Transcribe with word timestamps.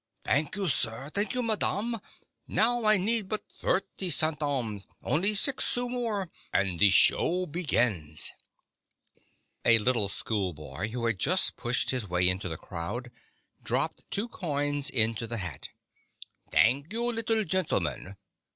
"Thank 0.25 0.55
you, 0.55 0.67
sir. 0.67 1.11
Thank 1.13 1.35
you, 1.35 1.43
madam. 1.43 1.95
Now, 2.47 2.85
I 2.85 2.97
need 2.97 3.29
but 3.29 3.43
thirty 3.55 4.09
centimes— 4.09 4.87
only 5.03 5.35
six 5.35 5.63
sous 5.65 5.91
more, 5.91 6.31
and 6.51 6.79
the 6.79 6.89
show 6.89 7.45
begins!" 7.45 8.31
A 9.73 9.77
little 9.77 10.09
schoolboy, 10.09 10.87
who 10.89 11.05
had 11.05 11.19
just 11.19 11.55
pushed 11.55 11.91
his 11.91 12.07
way 12.07 12.27
into 12.27 12.49
the 12.49 12.57
crowd, 12.57 13.11
dropped 13.61 14.03
two 14.09 14.27
coins 14.27 14.89
into 14.89 15.27
the 15.27 15.37
hat." 15.37 15.69
Thank 16.51 16.91
you, 16.93 17.11
little 17.13 17.43
gentleman 17.43 18.17